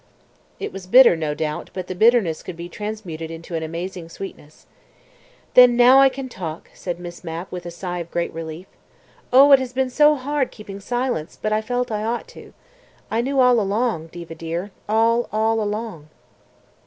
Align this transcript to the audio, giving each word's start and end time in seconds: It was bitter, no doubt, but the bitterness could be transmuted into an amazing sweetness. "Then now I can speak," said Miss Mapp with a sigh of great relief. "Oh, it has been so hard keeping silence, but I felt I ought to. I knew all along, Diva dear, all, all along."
It 0.59 0.73
was 0.73 0.87
bitter, 0.87 1.15
no 1.15 1.35
doubt, 1.35 1.69
but 1.73 1.85
the 1.85 1.93
bitterness 1.93 2.41
could 2.41 2.57
be 2.57 2.67
transmuted 2.67 3.29
into 3.29 3.53
an 3.53 3.61
amazing 3.61 4.09
sweetness. 4.09 4.65
"Then 5.53 5.75
now 5.77 5.99
I 5.99 6.09
can 6.09 6.27
speak," 6.27 6.71
said 6.73 6.99
Miss 6.99 7.23
Mapp 7.23 7.51
with 7.51 7.67
a 7.67 7.69
sigh 7.69 7.99
of 7.99 8.09
great 8.09 8.33
relief. 8.33 8.65
"Oh, 9.31 9.51
it 9.51 9.59
has 9.59 9.73
been 9.73 9.91
so 9.91 10.15
hard 10.15 10.49
keeping 10.49 10.79
silence, 10.79 11.37
but 11.39 11.53
I 11.53 11.61
felt 11.61 11.91
I 11.91 12.03
ought 12.03 12.27
to. 12.29 12.51
I 13.11 13.21
knew 13.21 13.39
all 13.39 13.59
along, 13.59 14.07
Diva 14.07 14.33
dear, 14.33 14.71
all, 14.89 15.29
all 15.31 15.61
along." 15.61 16.07